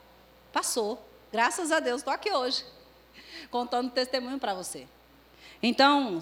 [0.53, 1.03] Passou.
[1.33, 2.63] Graças a Deus, estou aqui hoje,
[3.51, 4.87] contando testemunho para você.
[5.63, 6.19] Então,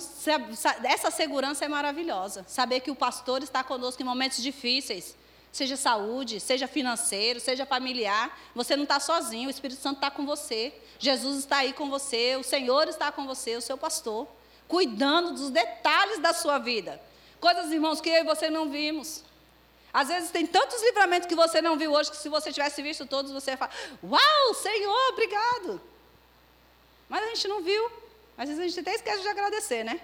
[0.84, 2.44] essa segurança é maravilhosa.
[2.46, 5.16] Saber que o pastor está conosco em momentos difíceis,
[5.50, 8.38] seja saúde, seja financeiro, seja familiar.
[8.54, 10.72] Você não está sozinho, o Espírito Santo está com você.
[10.98, 14.28] Jesus está aí com você, o Senhor está com você, o seu pastor,
[14.68, 17.00] cuidando dos detalhes da sua vida.
[17.40, 19.24] Coisas, irmãos, que eu e você não vimos.
[19.92, 23.06] Às vezes tem tantos livramentos que você não viu hoje que se você tivesse visto
[23.06, 25.80] todos, você ia falar: Uau, Senhor, obrigado.
[27.08, 27.90] Mas a gente não viu.
[28.38, 30.00] Às vezes a gente até esquece de agradecer, né?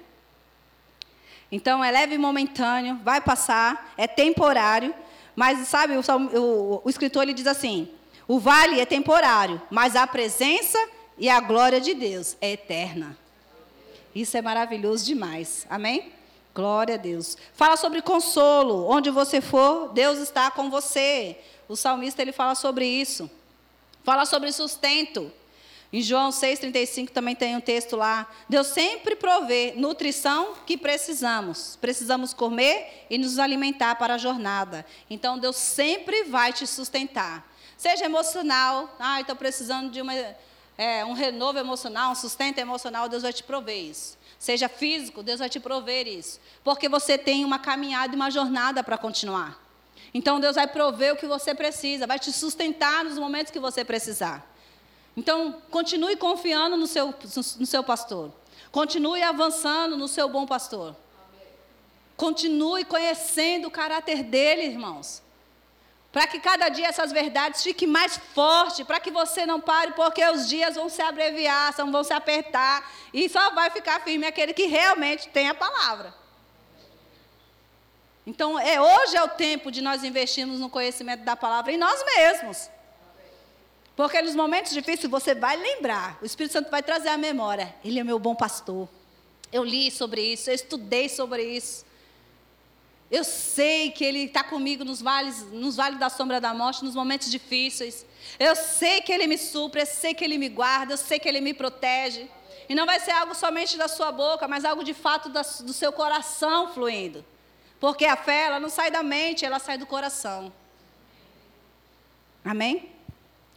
[1.51, 4.95] Então é leve e momentâneo, vai passar, é temporário.
[5.37, 6.01] Mas sabe, o,
[6.41, 7.89] o, o escritor ele diz assim:
[8.27, 10.79] o vale é temporário, mas a presença
[11.17, 13.17] e a glória de Deus é eterna.
[14.15, 15.67] Isso é maravilhoso demais.
[15.71, 16.13] Amém?
[16.57, 17.37] Glória a Deus.
[17.53, 18.89] Fala sobre consolo.
[18.89, 21.37] Onde você for, Deus está com você.
[21.69, 23.31] O salmista ele fala sobre isso.
[24.03, 25.31] Fala sobre sustento.
[25.93, 28.27] Em João 6,35 também tem um texto lá.
[28.49, 31.77] Deus sempre provê nutrição que precisamos.
[31.79, 34.87] Precisamos comer e nos alimentar para a jornada.
[35.11, 37.47] Então Deus sempre vai te sustentar.
[37.77, 38.97] Seja emocional.
[38.99, 40.15] Ah, estou precisando de uma,
[40.79, 43.11] é, um renovo emocional, um sustento emocional.
[43.11, 44.16] Deus vai te prover isso.
[44.39, 46.41] Seja físico, Deus vai te prover isso.
[46.63, 49.61] Porque você tem uma caminhada e uma jornada para continuar.
[50.13, 53.85] Então Deus vai prover o que você precisa, vai te sustentar nos momentos que você
[53.85, 54.47] precisar.
[55.17, 57.15] Então, continue confiando no seu,
[57.59, 58.31] no seu pastor.
[58.71, 60.95] Continue avançando no seu bom pastor.
[62.17, 65.23] Continue conhecendo o caráter dele, irmãos.
[66.17, 70.25] Para que cada dia essas verdades fiquem mais fortes, para que você não pare, porque
[70.25, 74.65] os dias vão se abreviar, vão se apertar, e só vai ficar firme aquele que
[74.65, 76.15] realmente tem a palavra.
[78.27, 82.03] Então, é, hoje é o tempo de nós investirmos no conhecimento da palavra em nós
[82.03, 82.71] mesmos.
[83.95, 87.77] Porque nos momentos difíceis você vai lembrar, o Espírito Santo vai trazer a memória.
[87.85, 88.89] Ele é meu bom pastor.
[89.53, 91.85] Eu li sobre isso, eu estudei sobre isso.
[93.11, 96.95] Eu sei que Ele está comigo nos vales, nos vales da sombra da morte, nos
[96.95, 98.05] momentos difíceis.
[98.39, 101.29] Eu sei que Ele me supre, eu sei que Ele me guarda, eu sei que
[101.29, 102.29] Ele me protege.
[102.69, 105.73] E não vai ser algo somente da sua boca, mas algo de fato da, do
[105.73, 107.25] seu coração fluindo.
[107.79, 110.53] Porque a fé, ela não sai da mente, ela sai do coração.
[112.45, 112.91] Amém?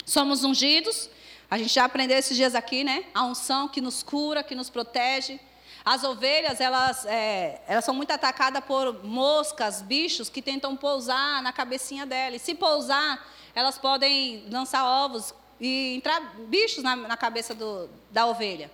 [0.04, 1.10] Somos ungidos.
[1.50, 3.04] A gente já aprendeu esses dias aqui, né?
[3.12, 5.40] A unção que nos cura, que nos protege.
[5.84, 11.52] As ovelhas, elas, é, elas são muito atacadas por moscas, bichos que tentam pousar na
[11.52, 12.36] cabecinha dela.
[12.36, 18.26] E se pousar, elas podem lançar ovos e entrar bichos na, na cabeça do, da
[18.26, 18.70] ovelha.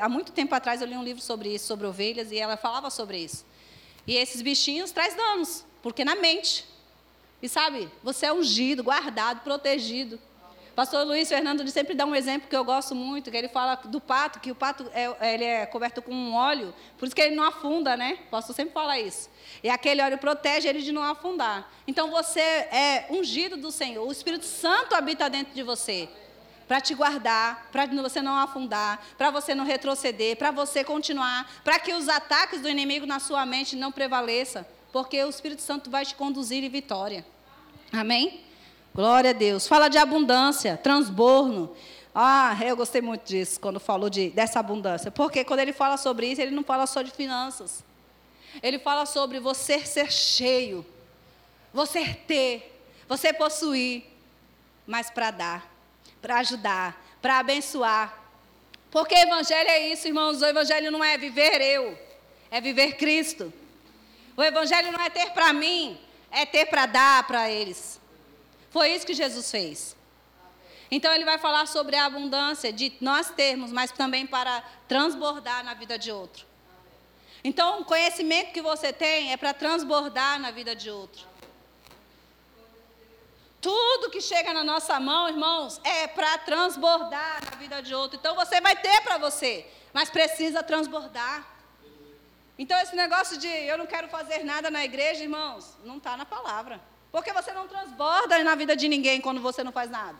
[0.00, 2.90] há muito tempo atrás eu li um livro sobre isso, sobre ovelhas, e ela falava
[2.90, 3.44] sobre isso.
[4.06, 6.64] E esses bichinhos traz danos, porque na mente.
[7.42, 10.18] E sabe, você é ungido, guardado, protegido.
[10.76, 13.98] Pastor Luiz Fernando sempre dá um exemplo que eu gosto muito, que ele fala do
[13.98, 17.34] pato, que o pato é, ele é coberto com um óleo, por isso que ele
[17.34, 18.18] não afunda, né?
[18.26, 19.30] O pastor sempre fala isso.
[19.64, 21.72] E aquele óleo protege ele de não afundar.
[21.88, 26.10] Então você é ungido do Senhor, o Espírito Santo habita dentro de você
[26.68, 31.78] para te guardar, para você não afundar, para você não retroceder, para você continuar, para
[31.78, 36.04] que os ataques do inimigo na sua mente não prevaleçam, porque o Espírito Santo vai
[36.04, 37.24] te conduzir em vitória.
[37.90, 38.45] Amém?
[38.96, 39.68] Glória a Deus.
[39.68, 41.76] Fala de abundância, transborno.
[42.14, 45.10] Ah, eu gostei muito disso, quando falou de, dessa abundância.
[45.10, 47.84] Porque quando ele fala sobre isso, ele não fala só de finanças.
[48.62, 50.84] Ele fala sobre você ser cheio,
[51.74, 54.04] você ter, você possuir,
[54.86, 55.70] mas para dar,
[56.22, 58.18] para ajudar, para abençoar.
[58.90, 60.40] Porque evangelho é isso, irmãos.
[60.40, 61.98] O evangelho não é viver eu,
[62.50, 63.52] é viver Cristo.
[64.34, 68.00] O evangelho não é ter para mim, é ter para dar para eles.
[68.76, 69.96] Foi isso que Jesus fez.
[70.90, 75.72] Então ele vai falar sobre a abundância de nós termos, mas também para transbordar na
[75.72, 76.44] vida de outro.
[77.42, 81.26] Então, o conhecimento que você tem é para transbordar na vida de outro.
[83.62, 88.18] Tudo que chega na nossa mão, irmãos, é para transbordar na vida de outro.
[88.18, 91.46] Então você vai ter para você, mas precisa transbordar.
[92.58, 96.26] Então esse negócio de eu não quero fazer nada na igreja, irmãos, não está na
[96.26, 96.78] palavra.
[97.16, 100.18] Porque você não transborda na vida de ninguém quando você não faz nada.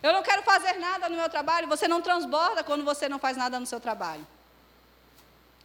[0.00, 3.36] Eu não quero fazer nada no meu trabalho, você não transborda quando você não faz
[3.36, 4.24] nada no seu trabalho.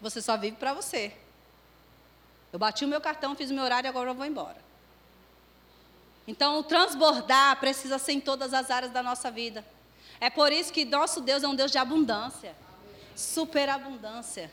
[0.02, 1.16] Você só vive para você.
[2.52, 4.58] Eu bati o meu cartão, fiz o meu horário e agora eu vou embora.
[6.28, 9.64] Então, o transbordar precisa ser em todas as áreas da nossa vida.
[10.20, 12.56] É por isso que nosso Deus é um Deus de abundância,
[13.16, 14.52] superabundância.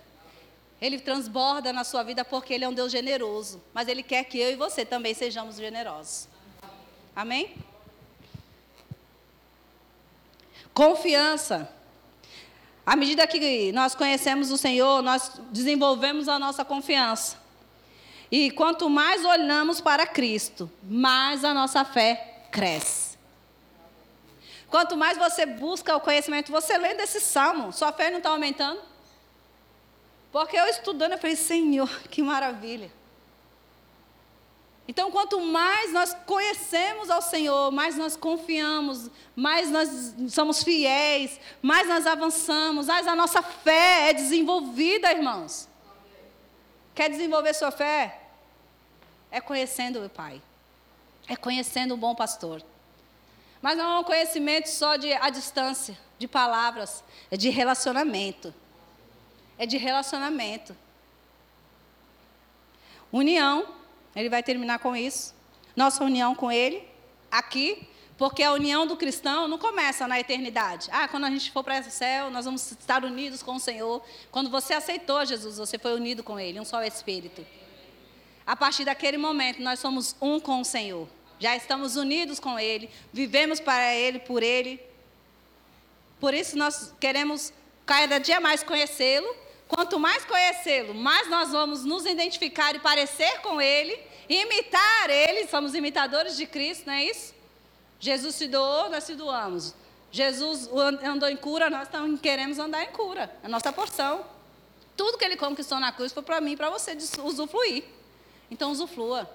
[0.84, 3.58] Ele transborda na sua vida porque Ele é um Deus generoso.
[3.72, 6.28] Mas Ele quer que eu e você também sejamos generosos.
[7.16, 7.54] Amém?
[10.74, 11.72] Confiança.
[12.84, 17.38] À medida que nós conhecemos o Senhor, nós desenvolvemos a nossa confiança.
[18.30, 23.16] E quanto mais olhamos para Cristo, mais a nossa fé cresce.
[24.68, 28.93] Quanto mais você busca o conhecimento, você lendo esse salmo, sua fé não está aumentando?
[30.34, 32.90] Porque eu estudando, eu falei, Senhor, que maravilha.
[34.88, 41.86] Então, quanto mais nós conhecemos ao Senhor, mais nós confiamos, mais nós somos fiéis, mais
[41.86, 45.68] nós avançamos, mais a nossa fé é desenvolvida, irmãos.
[46.96, 48.20] Quer desenvolver sua fé?
[49.30, 50.42] É conhecendo o Pai.
[51.28, 52.60] É conhecendo o bom pastor.
[53.62, 58.52] Mas não é um conhecimento só de a distância, de palavras, é de relacionamento
[59.58, 60.76] é de relacionamento.
[63.12, 63.66] União,
[64.14, 65.34] ele vai terminar com isso.
[65.76, 66.86] Nossa união com ele,
[67.30, 67.86] aqui,
[68.16, 70.88] porque a união do cristão não começa na eternidade.
[70.92, 74.02] Ah, quando a gente for para o céu, nós vamos estar unidos com o Senhor.
[74.30, 77.44] Quando você aceitou Jesus, você foi unido com Ele, um só Espírito.
[78.46, 81.08] A partir daquele momento, nós somos um com o Senhor.
[81.38, 84.80] Já estamos unidos com Ele, vivemos para Ele, por Ele.
[86.20, 87.52] Por isso, nós queremos
[87.84, 89.43] cada dia mais conhecê-lo
[89.74, 93.98] Quanto mais conhecê-lo, mais nós vamos nos identificar e parecer com ele,
[94.28, 97.34] imitar ele, somos imitadores de Cristo, não é isso?
[97.98, 99.74] Jesus se doou, nós se doamos.
[100.12, 100.70] Jesus
[101.02, 103.36] andou em cura, nós também queremos andar em cura.
[103.42, 104.24] É a nossa porção.
[104.96, 107.82] Tudo que ele conquistou na cruz foi para mim para você usufruir.
[108.48, 109.28] Então usufrua.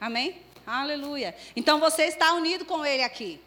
[0.00, 0.42] Amém?
[0.66, 1.36] Aleluia.
[1.54, 3.40] Então você está unido com ele aqui.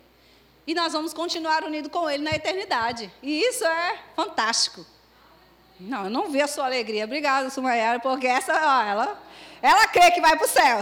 [0.65, 3.11] E nós vamos continuar unidos com ele na eternidade.
[3.21, 4.85] E isso é fantástico.
[5.81, 7.05] Não, eu não vi a sua alegria.
[7.05, 9.19] Obrigada, Sumayara, porque essa, ó, ela,
[9.61, 10.77] ela crê que vai para o céu.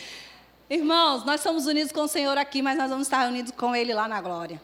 [0.70, 3.92] Irmãos, nós somos unidos com o Senhor aqui, mas nós vamos estar unidos com Ele
[3.92, 4.60] lá na glória.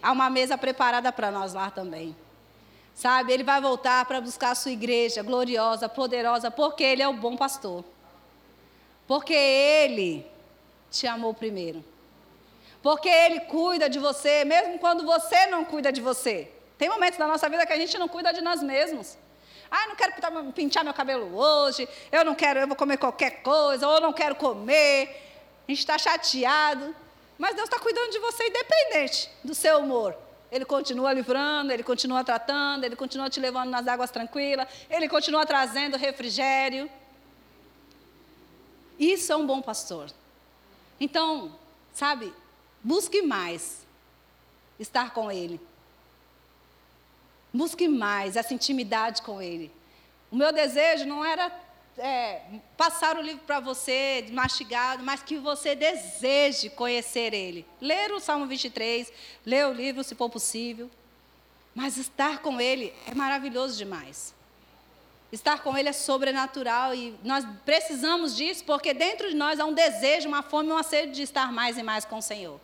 [0.00, 2.14] Há uma mesa preparada para nós lá também.
[2.94, 7.12] Sabe, Ele vai voltar para buscar a sua igreja gloriosa, poderosa, porque Ele é o
[7.12, 7.84] bom pastor.
[9.08, 10.24] Porque Ele
[10.92, 11.84] te amou primeiro.
[12.80, 16.48] Porque Ele cuida de você, mesmo quando você não cuida de você.
[16.78, 19.16] Tem momentos na nossa vida que a gente não cuida de nós mesmos.
[19.70, 20.12] Ah, não quero
[20.52, 24.12] pintar meu cabelo hoje, eu não quero, eu vou comer qualquer coisa, ou eu não
[24.12, 25.32] quero comer
[25.66, 26.94] a gente está chateado,
[27.38, 30.16] mas Deus está cuidando de você independente do seu humor.
[30.50, 35.46] Ele continua livrando, ele continua tratando, ele continua te levando nas águas tranquilas, ele continua
[35.46, 36.90] trazendo refrigério.
[38.98, 40.10] Isso é um bom pastor.
[41.00, 41.56] Então,
[41.92, 42.32] sabe,
[42.82, 43.86] busque mais
[44.78, 45.60] estar com ele.
[47.52, 49.70] Busque mais essa intimidade com ele.
[50.30, 51.52] O meu desejo não era
[51.98, 52.40] é,
[52.76, 57.66] passar o livro para você, mastigado, mas que você deseje conhecer ele.
[57.80, 59.12] Ler o Salmo 23,
[59.44, 60.90] ler o livro se for possível.
[61.74, 64.34] Mas estar com ele é maravilhoso demais.
[65.30, 69.72] Estar com ele é sobrenatural e nós precisamos disso porque dentro de nós há um
[69.72, 72.60] desejo, uma fome, uma sede de estar mais e mais com o Senhor.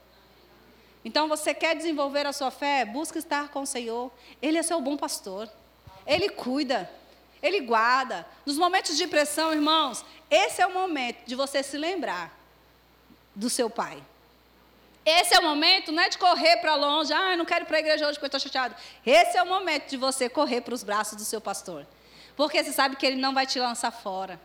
[1.04, 2.84] Então você quer desenvolver a sua fé?
[2.84, 4.10] Busca estar com o Senhor.
[4.42, 5.48] Ele é seu bom pastor.
[6.06, 6.90] Ele cuida.
[7.42, 8.26] Ele guarda.
[8.44, 12.36] Nos momentos de pressão, irmãos, esse é o momento de você se lembrar
[13.34, 14.02] do seu pai.
[15.04, 17.78] Esse é o momento, não é de correr para longe, ah, não quero ir para
[17.78, 18.74] a igreja hoje porque estou chateado.
[19.06, 21.86] Esse é o momento de você correr para os braços do seu pastor.
[22.36, 24.38] Porque você sabe que ele não vai te lançar fora.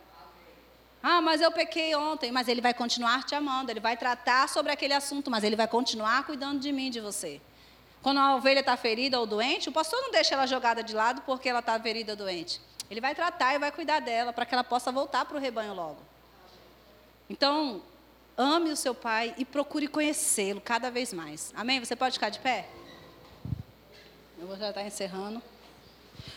[1.06, 4.72] Ah, mas eu pequei ontem, mas ele vai continuar te amando, ele vai tratar sobre
[4.72, 7.42] aquele assunto, mas ele vai continuar cuidando de mim, de você.
[8.00, 11.20] Quando a ovelha está ferida ou doente, o pastor não deixa ela jogada de lado
[11.26, 12.58] porque ela está ferida ou doente.
[12.90, 15.74] Ele vai tratar e vai cuidar dela para que ela possa voltar para o rebanho
[15.74, 15.98] logo.
[17.28, 17.82] Então,
[18.34, 21.52] ame o seu pai e procure conhecê-lo cada vez mais.
[21.54, 21.80] Amém?
[21.80, 22.66] Você pode ficar de pé?
[24.38, 25.42] Eu vou já estar encerrando.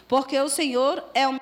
[0.10, 1.40] Porque o Senhor é um